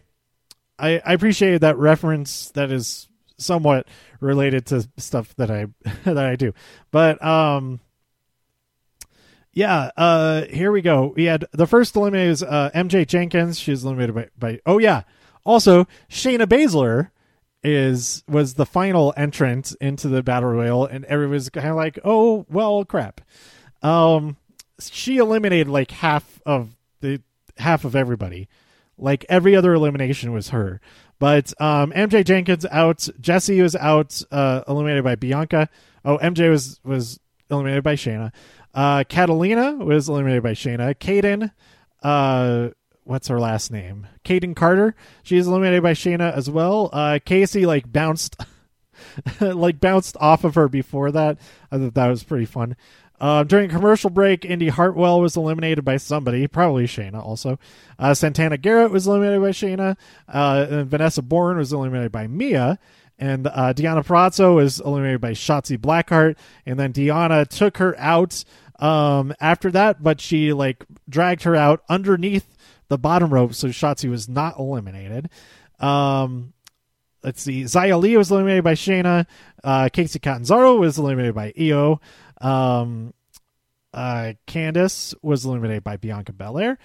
I 0.79 1.01
I 1.05 1.13
appreciate 1.13 1.61
that 1.61 1.77
reference. 1.77 2.51
That 2.51 2.71
is 2.71 3.09
somewhat 3.39 3.87
related 4.21 4.67
to 4.67 4.89
stuff 4.97 5.35
that 5.37 5.51
I 5.51 5.67
that 6.05 6.19
I 6.19 6.37
do. 6.37 6.53
But 6.91 7.23
um 7.25 7.81
yeah, 9.57 9.91
uh, 9.97 10.43
here 10.51 10.71
we 10.71 10.83
go. 10.83 11.15
We 11.17 11.25
had 11.25 11.47
the 11.53 11.67
first 11.67 11.97
eliminated 11.97 12.31
is 12.31 12.43
uh, 12.43 12.69
MJ 12.75 13.07
Jenkins. 13.07 13.59
She 13.59 13.71
was 13.71 13.85
eliminated 13.85 14.15
by, 14.15 14.29
by 14.39 14.61
oh 14.67 14.77
yeah. 14.77 15.05
Also, 15.47 15.87
Shayna 16.11 16.45
Baszler 16.45 17.09
is 17.67 18.23
was 18.29 18.55
the 18.55 18.67
final 18.67 19.13
entrant 19.17 19.75
into 19.81 20.09
the 20.09 20.23
battle 20.23 20.51
royal, 20.51 20.87
and 20.87 21.05
everyone's 21.07 21.49
kind 21.51 21.69
of 21.69 21.77
like, 21.77 21.99
oh 22.05 22.47
well, 22.49 22.85
crap. 22.85 23.21
Um, 23.83 24.37
she 24.81 25.19
eliminated 25.19 25.69
like 25.69 25.91
half 25.91 26.41
of 26.47 26.77
the 27.01 27.21
half 27.59 27.85
of 27.85 27.97
everybody. 27.97 28.49
Like 28.99 29.27
every 29.29 29.55
other 29.55 29.75
elimination 29.75 30.33
was 30.33 30.51
her. 30.51 30.81
But 31.19 31.53
um, 31.61 31.93
MJ 31.93 32.25
Jenkins 32.25 32.67
out. 32.67 32.99
Jessi 33.21 33.63
was 33.63 33.75
out, 33.77 34.23
uh, 34.31 34.63
eliminated 34.69 35.05
by 35.05 35.15
Bianca. 35.15 35.69
Oh, 36.05 36.19
MJ 36.19 36.51
was 36.51 36.81
was 36.85 37.21
eliminated 37.51 37.85
by 37.85 37.95
Shayna. 37.95 38.33
Uh, 38.75 39.05
Catalina 39.09 39.73
was 39.77 40.09
eliminated 40.09 40.43
by 40.43 40.53
Shayna. 40.53 40.95
Kayden, 40.95 41.51
uh, 42.03 42.71
what's 43.07 43.29
her 43.29 43.41
last 43.41 43.71
name? 43.71 44.07
Kayden 44.25 44.55
Carter. 44.55 44.95
She's 45.23 45.47
eliminated 45.47 45.83
by 45.83 45.93
Shayna 45.93 46.33
as 46.33 46.51
well. 46.51 46.91
Uh, 46.93 47.19
Kacy 47.25 47.67
like 47.67 47.91
bounced, 47.91 48.37
like 49.41 49.81
bounced 49.81 50.17
off 50.21 50.45
of 50.45 50.57
her 50.57 50.69
before 50.69 51.13
that. 51.13 51.39
I 51.71 51.79
thought 51.79 51.95
that 51.95 52.09
was 52.09 52.25
pretty 52.25 52.47
fun. 52.47 52.77
Uh, 53.19 53.45
during 53.45 53.71
commercial 53.71 54.11
break, 54.11 54.45
Indi 54.45 54.69
Hartwell 54.69 55.21
was 55.21 55.37
eliminated 55.37 55.85
by 55.85 55.97
somebody, 55.97 56.47
probably 56.47 56.85
Shayna 56.85 57.25
also. 57.25 57.59
Uh, 57.99 58.13
Santana 58.13 58.59
Garrett 58.59 58.91
was 58.91 59.07
eliminated 59.07 59.41
by 59.41 59.51
Shayna. 59.51 59.97
Uh, 60.29 60.85
Vanessa 60.85 61.23
Borne 61.23 61.57
was 61.57 61.73
eliminated 61.73 62.13
by 62.13 62.27
Mia. 62.27 62.79
And 63.19 63.47
uh, 63.47 63.73
Purrazzo 63.73 64.57
was 64.57 64.81
eliminated 64.81 65.23
by 65.23 65.31
Shotzi 65.31 65.79
Blackheart. 65.79 66.37
And 66.67 66.79
then 66.79 66.93
Deonna 66.93 67.49
took 67.49 67.79
her 67.79 67.99
out 67.99 68.45
um, 68.79 69.33
after 69.41 69.71
that, 69.71 70.03
but 70.03 70.21
she 70.21 70.53
like 70.53 70.85
dragged 71.09 71.45
her 71.45 71.57
out 71.57 71.83
underneath 71.89 72.56
the 72.89 72.99
bottom 72.99 73.33
rope, 73.33 73.55
so 73.55 73.69
Shotzi 73.69 74.09
was 74.09 74.29
not 74.29 74.59
eliminated. 74.59 75.29
Um, 75.81 76.53
let's 77.23 77.43
see. 77.43 77.63
Xia 77.63 78.01
Li 78.01 78.17
was 78.17 78.31
eliminated 78.31 78.65
by 78.65 78.75
Shayna. 78.75 79.27
Uh, 79.63 79.89
Kacy 79.93 80.21
Catanzaro 80.21 80.77
was 80.77 80.99
eliminated 80.99 81.35
by 81.35 81.53
Io. 81.59 82.01
Um, 82.41 83.13
uh, 83.93 84.35
Candice 84.47 85.15
was 85.23 85.45
eliminated 85.47 85.83
by 85.83 85.97
Bianca 85.97 86.33
Belair. 86.33 86.79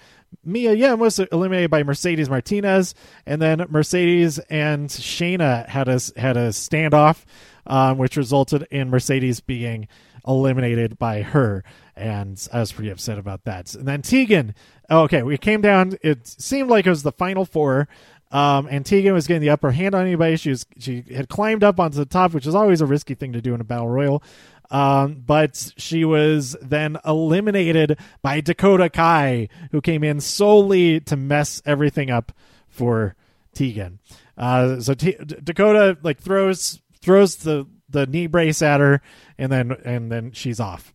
Mia 0.44 0.72
Yim 0.72 0.98
was 0.98 1.18
eliminated 1.18 1.70
by 1.70 1.82
Mercedes 1.82 2.30
Martinez, 2.30 2.94
and 3.26 3.40
then 3.40 3.66
Mercedes 3.68 4.38
and 4.48 4.88
Shayna 4.88 5.68
had 5.68 5.88
a 5.88 6.00
had 6.16 6.38
a 6.38 6.48
standoff, 6.48 7.24
um, 7.66 7.98
which 7.98 8.16
resulted 8.16 8.66
in 8.70 8.88
Mercedes 8.88 9.40
being 9.40 9.88
eliminated 10.26 10.98
by 10.98 11.20
her, 11.20 11.64
and 11.94 12.48
I 12.50 12.60
was 12.60 12.72
pretty 12.72 12.90
upset 12.90 13.18
about 13.18 13.44
that. 13.44 13.74
And 13.74 13.86
then 13.86 14.00
Tegan, 14.00 14.54
okay, 15.00 15.22
we 15.22 15.38
came 15.38 15.60
down. 15.60 15.96
It 16.02 16.26
seemed 16.26 16.70
like 16.70 16.86
it 16.86 16.90
was 16.90 17.02
the 17.02 17.12
final 17.12 17.44
four. 17.44 17.88
Um, 18.30 18.66
and 18.70 18.84
Tegan 18.84 19.12
was 19.12 19.26
getting 19.26 19.42
the 19.42 19.50
upper 19.50 19.70
hand 19.70 19.94
on 19.94 20.02
anybody. 20.02 20.36
She 20.36 20.50
was 20.50 20.64
she 20.78 21.04
had 21.14 21.28
climbed 21.28 21.62
up 21.62 21.78
onto 21.78 21.98
the 21.98 22.06
top, 22.06 22.32
which 22.32 22.46
is 22.46 22.54
always 22.54 22.80
a 22.80 22.86
risky 22.86 23.14
thing 23.14 23.34
to 23.34 23.42
do 23.42 23.54
in 23.54 23.60
a 23.60 23.64
battle 23.64 23.88
royal. 23.88 24.22
Um, 24.70 25.22
but 25.26 25.72
she 25.76 26.06
was 26.06 26.56
then 26.62 26.96
eliminated 27.04 27.98
by 28.22 28.40
Dakota 28.40 28.88
Kai, 28.88 29.50
who 29.70 29.82
came 29.82 30.02
in 30.02 30.20
solely 30.20 31.00
to 31.00 31.14
mess 31.14 31.60
everything 31.66 32.10
up 32.10 32.32
for 32.68 33.14
Tegan. 33.54 33.98
Uh, 34.38 34.80
so 34.80 34.94
T- 34.94 35.18
Dakota 35.44 35.98
like 36.02 36.18
throws 36.18 36.80
throws 37.02 37.36
the 37.36 37.66
the 37.90 38.06
knee 38.06 38.26
brace 38.26 38.62
at 38.62 38.80
her, 38.80 39.02
and 39.36 39.52
then 39.52 39.72
and 39.84 40.10
then 40.10 40.32
she's 40.32 40.58
off. 40.58 40.94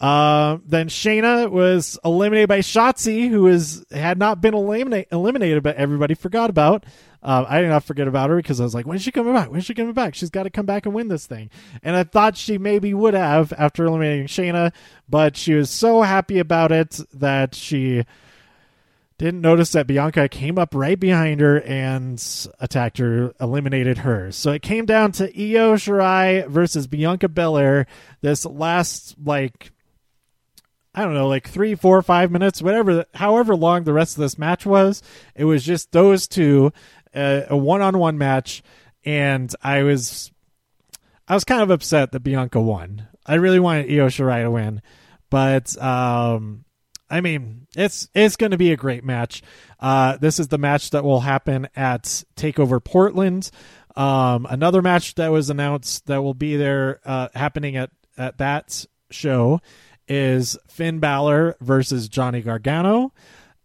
Uh, 0.00 0.58
then 0.64 0.88
Shayna 0.88 1.50
was 1.50 1.98
eliminated 2.04 2.48
by 2.48 2.60
Shotzi, 2.60 3.28
who 3.28 3.46
is 3.48 3.84
had 3.90 4.18
not 4.18 4.40
been 4.40 4.54
eliminate, 4.54 5.08
eliminated, 5.12 5.62
but 5.62 5.76
everybody 5.76 6.14
forgot 6.14 6.48
about. 6.48 6.86
Uh, 7.22 7.44
I 7.46 7.60
did 7.60 7.68
not 7.68 7.84
forget 7.84 8.08
about 8.08 8.30
her 8.30 8.36
because 8.36 8.60
I 8.60 8.64
was 8.64 8.74
like, 8.74 8.86
when's 8.86 9.02
she 9.02 9.12
coming 9.12 9.34
back? 9.34 9.50
When's 9.50 9.66
she 9.66 9.74
coming 9.74 9.92
back? 9.92 10.14
She's 10.14 10.30
got 10.30 10.44
to 10.44 10.50
come 10.50 10.64
back 10.64 10.86
and 10.86 10.94
win 10.94 11.08
this 11.08 11.26
thing. 11.26 11.50
And 11.82 11.94
I 11.94 12.04
thought 12.04 12.38
she 12.38 12.56
maybe 12.56 12.94
would 12.94 13.12
have 13.12 13.52
after 13.58 13.84
eliminating 13.84 14.26
Shayna, 14.26 14.72
but 15.06 15.36
she 15.36 15.52
was 15.52 15.68
so 15.68 16.00
happy 16.00 16.38
about 16.38 16.72
it 16.72 16.98
that 17.12 17.54
she 17.54 18.06
didn't 19.18 19.42
notice 19.42 19.72
that 19.72 19.86
Bianca 19.86 20.30
came 20.30 20.58
up 20.58 20.74
right 20.74 20.98
behind 20.98 21.42
her 21.42 21.60
and 21.60 22.18
attacked 22.58 22.96
her, 22.96 23.34
eliminated 23.38 23.98
her. 23.98 24.32
So 24.32 24.52
it 24.52 24.62
came 24.62 24.86
down 24.86 25.12
to 25.12 25.24
Io 25.24 25.74
Shirai 25.74 26.48
versus 26.48 26.86
Bianca 26.86 27.28
Belair. 27.28 27.86
This 28.22 28.46
last 28.46 29.16
like 29.22 29.72
I 30.94 31.04
don't 31.04 31.14
know, 31.14 31.28
like 31.28 31.48
three, 31.48 31.74
four, 31.74 32.02
five 32.02 32.30
minutes, 32.32 32.60
whatever, 32.60 33.04
however 33.14 33.54
long 33.54 33.84
the 33.84 33.92
rest 33.92 34.16
of 34.16 34.22
this 34.22 34.38
match 34.38 34.66
was. 34.66 35.02
It 35.36 35.44
was 35.44 35.64
just 35.64 35.92
those 35.92 36.26
two, 36.26 36.72
uh, 37.14 37.42
a 37.48 37.56
one-on-one 37.56 38.18
match, 38.18 38.62
and 39.04 39.54
I 39.62 39.84
was, 39.84 40.32
I 41.28 41.34
was 41.34 41.44
kind 41.44 41.62
of 41.62 41.70
upset 41.70 42.10
that 42.12 42.20
Bianca 42.20 42.60
won. 42.60 43.06
I 43.24 43.34
really 43.34 43.60
wanted 43.60 43.86
Io 43.90 44.08
Shirai 44.08 44.42
to 44.42 44.50
win, 44.50 44.82
but 45.30 45.80
um, 45.80 46.64
I 47.08 47.20
mean, 47.20 47.68
it's 47.76 48.08
it's 48.14 48.36
going 48.36 48.50
to 48.50 48.58
be 48.58 48.72
a 48.72 48.76
great 48.76 49.04
match. 49.04 49.42
Uh, 49.78 50.16
this 50.16 50.40
is 50.40 50.48
the 50.48 50.58
match 50.58 50.90
that 50.90 51.04
will 51.04 51.20
happen 51.20 51.68
at 51.76 52.24
Takeover 52.36 52.82
Portland. 52.82 53.50
Um, 53.94 54.46
another 54.48 54.82
match 54.82 55.14
that 55.16 55.30
was 55.30 55.50
announced 55.50 56.06
that 56.06 56.22
will 56.22 56.34
be 56.34 56.56
there, 56.56 57.00
uh, 57.04 57.28
happening 57.34 57.76
at 57.76 57.90
at 58.16 58.38
that 58.38 58.86
show 59.10 59.60
is 60.10 60.58
Finn 60.68 60.98
Balor 60.98 61.56
versus 61.60 62.08
Johnny 62.08 62.42
Gargano. 62.42 63.14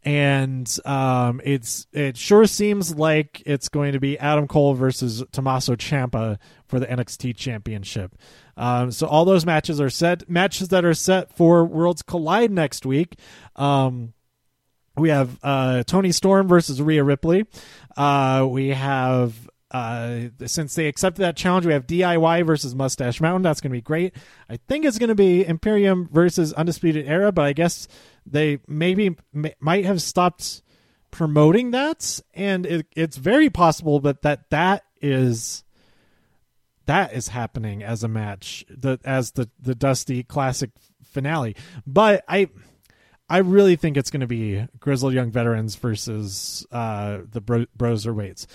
And 0.04 0.72
um, 0.86 1.42
it's 1.44 1.88
it 1.92 2.16
sure 2.16 2.46
seems 2.46 2.96
like 2.96 3.42
it's 3.48 3.70
going 3.70 3.94
to 3.94 4.00
be 4.00 4.20
Adam 4.20 4.48
Cole 4.48 4.76
versus 4.76 5.24
Tommaso 5.32 5.76
Ciampa 5.76 6.38
for 6.68 6.80
the 6.80 6.86
NXT 6.86 7.36
Championship. 7.36 8.16
Um, 8.56 8.92
so 8.92 9.08
all 9.08 9.26
those 9.26 9.48
matches 9.48 9.82
are 9.82 9.90
set. 9.90 10.30
Matches 10.30 10.68
that 10.68 10.86
are 10.86 10.94
set 10.94 11.36
for 11.36 11.66
Worlds 11.66 12.04
Collide 12.04 12.52
next 12.52 12.86
week. 12.86 13.18
Um, 13.56 14.14
we 14.96 15.10
have 15.10 15.40
uh, 15.42 15.84
Toni 15.84 16.12
Storm 16.12 16.48
versus 16.48 16.80
Rhea 16.80 17.04
Ripley. 17.04 17.46
Uh, 17.98 18.46
we 18.48 18.70
have 18.70 19.50
uh, 19.72 20.30
since 20.46 20.76
they 20.76 20.88
accepted 20.88 21.22
that 21.22 21.36
challenge, 21.36 21.66
we 21.66 21.74
have 21.74 21.88
DIY 21.88 22.46
versus 22.46 22.76
Mustache 22.76 23.20
Mountain. 23.20 23.42
That's 23.42 23.62
going 23.62 23.72
to 23.72 23.78
be 23.78 23.82
great. 23.82 24.16
I 24.50 24.58
think 24.58 24.86
it's 24.86 25.00
going 25.00 25.10
to 25.10 25.16
be 25.16 25.46
Imperium 25.46 26.08
versus 26.12 26.54
Undisputed 26.54 27.08
Era, 27.08 27.32
but 27.32 27.46
I 27.46 27.54
guess 27.54 27.88
they 28.26 28.60
maybe 28.68 29.16
may, 29.34 29.56
might 29.60 29.86
have 29.86 30.02
stopped 30.02 30.62
promoting 31.10 31.72
that, 31.72 32.20
and 32.34 32.66
it, 32.66 32.88
it's 32.96 33.18
very 33.18 33.50
possible 33.50 34.00
that 34.02 34.22
that 34.22 34.50
that 34.52 34.84
is 35.02 35.64
that 36.86 37.14
is 37.14 37.30
happening 37.30 37.82
as 37.82 38.04
a 38.04 38.08
match, 38.08 38.66
the 38.70 39.00
as 39.04 39.32
the 39.32 39.50
the 39.60 39.74
Dusty 39.76 40.24
Classic 40.24 40.70
finale. 41.04 41.56
But 41.86 42.24
I. 42.28 42.50
I 43.28 43.40
really 43.40 43.76
think 43.76 43.98
it's 43.98 44.12
going 44.12 44.22
to 44.22 44.28
be 44.28 44.68
Grizzled 44.80 45.16
Young 45.16 45.32
Veterans 45.32 45.74
versus 45.78 46.64
uh, 46.72 47.22
the 47.28 47.42
Bro- 47.42 47.66
Broserweights. 47.76 48.46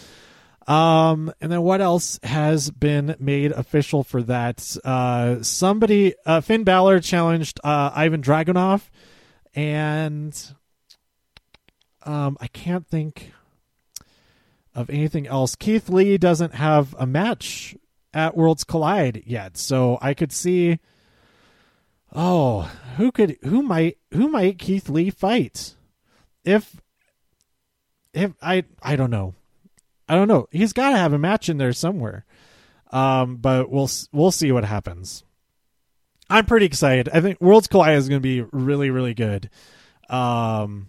Um, 0.66 1.32
and 1.40 1.50
then 1.50 1.62
what 1.62 1.80
else 1.80 2.20
has 2.22 2.70
been 2.70 3.16
made 3.18 3.52
official 3.52 4.04
for 4.04 4.22
that? 4.24 4.76
Uh, 4.84 5.42
somebody, 5.42 6.14
uh, 6.26 6.40
Finn 6.40 6.64
Balor 6.64 7.00
challenged 7.00 7.58
uh, 7.64 7.90
Ivan 7.94 8.22
Dragunov, 8.22 8.88
and 9.54 10.54
um, 12.04 12.36
I 12.40 12.46
can't 12.46 12.86
think 12.86 13.32
of 14.74 14.90
anything 14.90 15.26
else. 15.26 15.56
Keith 15.56 15.88
Lee 15.88 16.18
doesn't 16.18 16.54
have 16.54 16.94
a 16.98 17.06
match 17.06 17.74
at 18.12 18.36
Worlds 18.36 18.64
Collide 18.64 19.22
yet, 19.26 19.56
so 19.56 19.98
I 20.00 20.14
could 20.14 20.32
see. 20.32 20.78
Oh, 22.12 22.62
who 22.96 23.12
could 23.12 23.38
who 23.42 23.62
might 23.62 23.98
who 24.12 24.28
might 24.28 24.58
Keith 24.58 24.88
Lee 24.88 25.10
fight? 25.10 25.74
If 26.44 26.80
if 28.12 28.32
I 28.42 28.64
I 28.82 28.96
don't 28.96 29.10
know. 29.10 29.34
I 30.10 30.16
don't 30.16 30.26
know. 30.26 30.48
He's 30.50 30.72
got 30.72 30.90
to 30.90 30.96
have 30.96 31.12
a 31.12 31.18
match 31.18 31.48
in 31.48 31.58
there 31.58 31.72
somewhere. 31.72 32.24
Um, 32.90 33.36
but 33.36 33.70
we'll 33.70 33.88
we'll 34.12 34.32
see 34.32 34.50
what 34.50 34.64
happens. 34.64 35.22
I'm 36.28 36.46
pretty 36.46 36.66
excited. 36.66 37.08
I 37.12 37.20
think 37.20 37.40
Worlds 37.40 37.68
Collide 37.68 37.96
is 37.96 38.08
going 38.08 38.20
to 38.20 38.22
be 38.22 38.42
really 38.50 38.90
really 38.90 39.14
good. 39.14 39.50
Um, 40.08 40.88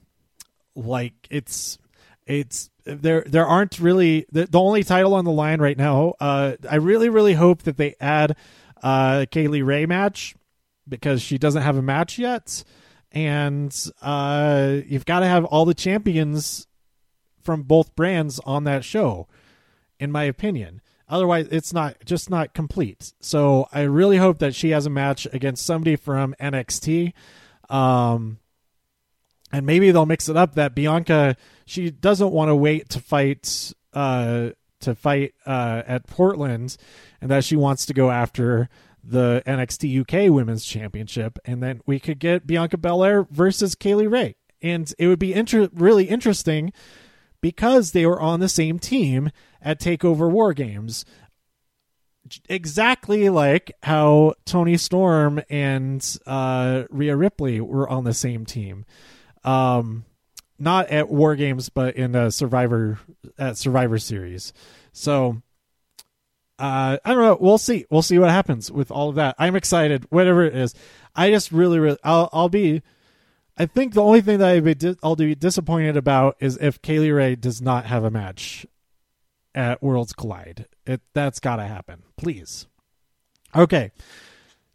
like 0.75 1.13
it's 1.29 1.77
it's 2.25 2.71
there 2.83 3.23
there 3.27 3.45
aren't 3.45 3.79
really 3.79 4.25
the, 4.31 4.47
the 4.47 4.59
only 4.59 4.83
title 4.83 5.13
on 5.13 5.25
the 5.25 5.31
line 5.31 5.61
right 5.61 5.77
now. 5.77 6.15
Uh, 6.19 6.53
I 6.67 6.77
really 6.77 7.09
really 7.09 7.33
hope 7.35 7.61
that 7.63 7.77
they 7.77 7.93
add 8.01 8.35
uh 8.81 9.27
Kay 9.29 9.47
Lee 9.47 9.61
Ray 9.61 9.85
match 9.85 10.33
because 10.89 11.21
she 11.21 11.37
doesn't 11.37 11.61
have 11.61 11.77
a 11.77 11.83
match 11.83 12.17
yet, 12.17 12.63
and 13.11 13.71
uh, 14.01 14.77
you've 14.87 15.05
got 15.05 15.19
to 15.19 15.27
have 15.27 15.45
all 15.45 15.65
the 15.65 15.75
champions 15.75 16.65
from 17.43 17.63
both 17.63 17.95
brands 17.95 18.39
on 18.45 18.63
that 18.65 18.83
show, 18.83 19.27
in 20.00 20.12
my 20.12 20.24
opinion. 20.24 20.81
Otherwise, 21.07 21.48
it's 21.51 21.74
not 21.74 21.98
just 22.05 22.29
not 22.29 22.53
complete. 22.53 23.13
So 23.19 23.67
I 23.74 23.81
really 23.81 24.17
hope 24.17 24.39
that 24.39 24.55
she 24.55 24.69
has 24.69 24.86
a 24.86 24.89
match 24.89 25.27
against 25.33 25.65
somebody 25.65 25.98
from 25.98 26.33
NXT. 26.39 27.12
Um, 27.69 28.39
and 29.51 29.65
maybe 29.65 29.91
they'll 29.91 30.05
mix 30.05 30.29
it 30.29 30.38
up 30.38 30.55
that 30.55 30.74
Bianca 30.74 31.36
she 31.65 31.91
doesn't 31.91 32.31
want 32.31 32.50
to 32.50 32.55
wait 32.55 32.89
to 32.89 33.00
fight 33.00 33.74
uh, 33.93 34.51
to 34.79 34.95
fight 34.95 35.33
uh, 35.45 35.83
at 35.86 36.07
Portland, 36.07 36.77
and 37.19 37.29
that 37.29 37.43
she 37.43 37.55
wants 37.55 37.86
to 37.86 37.93
go 37.93 38.10
after 38.10 38.69
the 39.03 39.43
NXT 39.45 40.01
UK 40.01 40.33
Women's 40.33 40.65
Championship, 40.65 41.39
and 41.45 41.62
then 41.62 41.81
we 41.86 42.00
could 42.00 42.19
get 42.19 42.48
Bianca 42.48 42.77
Belair 42.77 43.24
versus 43.24 43.75
Kay 43.75 43.95
Lee 43.95 44.07
Ray, 44.07 44.36
and 44.62 44.93
it 44.98 45.07
would 45.07 45.19
be 45.19 45.33
inter- 45.33 45.69
really 45.74 46.05
interesting 46.05 46.71
because 47.41 47.91
they 47.91 48.05
were 48.05 48.21
on 48.21 48.39
the 48.39 48.50
same 48.50 48.79
team 48.79 49.31
at 49.62 49.79
Takeover 49.79 50.29
War 50.29 50.53
Games. 50.53 51.05
exactly 52.48 53.29
like 53.29 53.71
how 53.83 54.33
Toni 54.45 54.77
Storm 54.77 55.41
and 55.50 56.17
uh, 56.25 56.83
Rhea 56.89 57.15
Ripley 57.15 57.60
were 57.60 57.89
on 57.89 58.03
the 58.03 58.13
same 58.13 58.45
team. 58.45 58.86
Um, 59.43 60.05
not 60.60 60.89
at 60.89 61.10
War 61.10 61.36
Games, 61.36 61.69
but 61.69 61.95
in 61.95 62.15
a 62.15 62.29
Survivor 62.31 63.00
at 63.38 63.57
Survivor 63.57 63.98
Series. 63.98 64.53
So 64.93 65.41
uh, 66.60 66.98
I 67.03 67.13
don't 67.13 67.24
know. 67.24 67.38
We'll 67.39 67.57
see. 67.57 67.86
We'll 67.89 68.03
see 68.03 68.19
what 68.19 68.29
happens 68.29 68.71
with 68.71 68.91
all 68.91 69.10
of 69.10 69.15
that. 69.15 69.36
I'm 69.39 69.55
excited. 69.55 70.05
Whatever 70.12 70.43
it 70.43 70.55
is, 70.55 70.75
I 71.15 71.31
just 71.31 71.51
really, 71.51 71.79
really, 71.79 71.98
I'll, 72.03 72.29
I'll 72.31 72.50
be. 72.50 72.83
I 73.58 73.65
think 73.65 73.93
the 73.93 74.03
only 74.03 74.22
thing 74.22 74.39
that 74.39 74.50
I'd 74.50 74.63
be 74.63 74.75
di- 74.75 74.96
I'll 75.03 75.15
be 75.15 75.36
disappointed 75.36 75.98
about 75.98 76.38
is 76.39 76.58
if 76.58 76.81
Kay 76.81 77.00
Lee 77.00 77.12
Ray 77.12 77.36
does 77.36 77.62
not 77.62 77.86
have 77.86 78.03
a 78.03 78.12
match 78.12 78.65
at 79.53 79.84
Worlds 79.84 80.13
Collide. 80.13 80.67
It 80.86 81.01
that's 81.13 81.39
got 81.39 81.58
to 81.58 81.63
happen, 81.63 82.03
please. 82.17 82.67
Okay. 83.55 83.91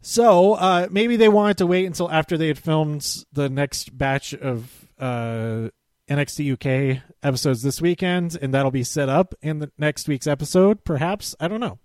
So 0.01 0.53
uh, 0.53 0.87
maybe 0.91 1.17
they 1.17 1.27
wanted 1.27 1.57
to 1.57 1.67
wait 1.67 1.85
until 1.85 2.09
after 2.11 2.37
they 2.37 2.47
had 2.47 2.59
filmed 2.59 3.25
the 3.33 3.49
next 3.49 3.97
batch 3.97 4.33
of 4.33 4.87
uh, 4.99 5.69
NXT 6.09 6.53
UK 6.53 7.01
episodes 7.23 7.61
this 7.63 7.81
weekend, 7.81 8.37
and 8.41 8.53
that'll 8.53 8.71
be 8.71 8.83
set 8.83 9.09
up 9.09 9.33
in 9.41 9.59
the 9.59 9.71
next 9.77 10.07
week's 10.07 10.27
episode, 10.27 10.83
perhaps. 10.83 11.35
I 11.39 11.47
don't 11.47 11.59
know. 11.59 11.79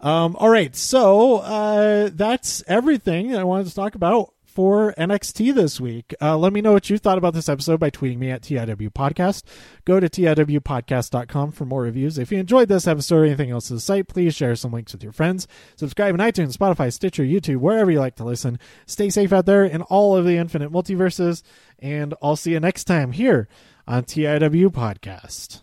Um, 0.00 0.36
all 0.36 0.48
right, 0.48 0.74
so 0.74 1.38
uh, 1.38 2.10
that's 2.12 2.62
everything 2.66 3.36
I 3.36 3.44
wanted 3.44 3.66
to 3.68 3.74
talk 3.74 3.94
about 3.94 4.32
for 4.58 4.92
NXT 4.98 5.54
this 5.54 5.80
week. 5.80 6.12
Uh, 6.20 6.36
let 6.36 6.52
me 6.52 6.60
know 6.60 6.72
what 6.72 6.90
you 6.90 6.98
thought 6.98 7.16
about 7.16 7.32
this 7.32 7.48
episode 7.48 7.78
by 7.78 7.90
tweeting 7.90 8.18
me 8.18 8.32
at 8.32 8.42
TIW 8.42 8.92
Podcast. 8.92 9.44
Go 9.84 10.00
to 10.00 10.08
TIWpodcast.com 10.08 11.52
for 11.52 11.64
more 11.64 11.82
reviews. 11.82 12.18
If 12.18 12.32
you 12.32 12.38
enjoyed 12.38 12.66
this 12.66 12.88
episode 12.88 13.18
or 13.18 13.24
anything 13.24 13.52
else 13.52 13.68
to 13.68 13.74
the 13.74 13.80
site, 13.80 14.08
please 14.08 14.34
share 14.34 14.56
some 14.56 14.72
links 14.72 14.92
with 14.92 15.04
your 15.04 15.12
friends. 15.12 15.46
Subscribe 15.76 16.12
on 16.12 16.18
iTunes, 16.18 16.56
Spotify, 16.56 16.92
Stitcher, 16.92 17.22
YouTube, 17.22 17.58
wherever 17.58 17.88
you 17.88 18.00
like 18.00 18.16
to 18.16 18.24
listen. 18.24 18.58
Stay 18.84 19.10
safe 19.10 19.32
out 19.32 19.46
there 19.46 19.64
in 19.64 19.82
all 19.82 20.16
of 20.16 20.24
the 20.24 20.36
infinite 20.36 20.72
multiverses, 20.72 21.44
and 21.78 22.14
I'll 22.20 22.34
see 22.34 22.50
you 22.50 22.58
next 22.58 22.82
time 22.82 23.12
here 23.12 23.46
on 23.86 24.02
TIW 24.02 24.70
Podcast. 24.70 25.60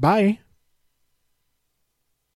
Bye. 0.00 0.40